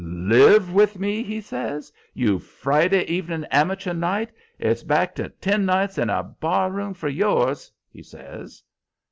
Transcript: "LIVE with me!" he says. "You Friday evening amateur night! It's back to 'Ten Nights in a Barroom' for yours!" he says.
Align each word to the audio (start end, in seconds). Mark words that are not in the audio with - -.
"LIVE 0.03 0.71
with 0.71 0.99
me!" 0.99 1.21
he 1.21 1.39
says. 1.39 1.93
"You 2.15 2.39
Friday 2.39 3.03
evening 3.05 3.45
amateur 3.51 3.93
night! 3.93 4.31
It's 4.57 4.81
back 4.81 5.13
to 5.17 5.29
'Ten 5.29 5.63
Nights 5.67 5.99
in 5.99 6.09
a 6.09 6.23
Barroom' 6.23 6.95
for 6.95 7.07
yours!" 7.07 7.71
he 7.87 8.01
says. 8.01 8.63